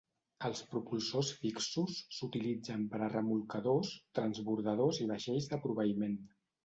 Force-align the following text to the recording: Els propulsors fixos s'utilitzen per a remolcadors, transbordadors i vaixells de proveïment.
Els 0.47 0.61
propulsors 0.69 1.27
fixos 1.41 1.99
s'utilitzen 2.15 2.87
per 2.95 3.01
a 3.09 3.09
remolcadors, 3.13 3.93
transbordadors 4.21 5.03
i 5.05 5.07
vaixells 5.13 5.51
de 5.53 5.61
proveïment. 5.67 6.19